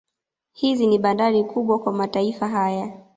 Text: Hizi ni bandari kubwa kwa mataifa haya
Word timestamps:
Hizi 0.53 0.87
ni 0.87 0.99
bandari 0.99 1.43
kubwa 1.43 1.79
kwa 1.79 1.93
mataifa 1.93 2.47
haya 2.47 2.97